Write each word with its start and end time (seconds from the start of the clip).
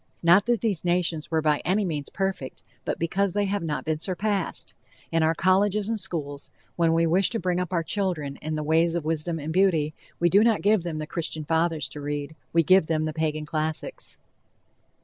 Not 0.23 0.47
that 0.47 0.61
these 0.61 0.83
nations 0.83 1.29
were 1.29 1.43
by 1.43 1.61
any 1.63 1.85
means 1.85 2.09
perfect, 2.09 2.63
but 2.85 2.97
because 2.97 3.33
they 3.33 3.45
have 3.45 3.61
not 3.61 3.85
been 3.85 3.99
surpassed. 3.99 4.73
In 5.11 5.21
our 5.21 5.35
colleges 5.35 5.87
and 5.89 5.99
schools, 5.99 6.49
when 6.75 6.91
we 6.91 7.05
wish 7.05 7.29
to 7.29 7.39
bring 7.39 7.59
up 7.59 7.71
our 7.71 7.83
children 7.83 8.37
in 8.41 8.55
the 8.55 8.63
ways 8.63 8.95
of 8.95 9.05
wisdom 9.05 9.37
and 9.37 9.53
beauty, 9.53 9.93
we 10.19 10.27
do 10.27 10.43
not 10.43 10.63
give 10.63 10.81
them 10.81 10.97
the 10.97 11.05
Christian 11.05 11.43
fathers 11.45 11.87
to 11.89 12.01
read, 12.01 12.35
we 12.51 12.63
give 12.63 12.87
them 12.87 13.05
the 13.05 13.13
Pagan 13.13 13.45
classics. 13.45 14.17